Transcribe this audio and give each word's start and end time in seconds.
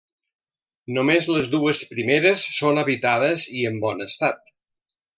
Només 0.95 1.27
les 1.33 1.51
dues 1.57 1.83
primeres 1.91 2.49
són 2.63 2.83
habitades 2.87 3.47
i 3.61 3.67
en 3.73 3.81
bon 3.89 4.07
estat. 4.11 4.55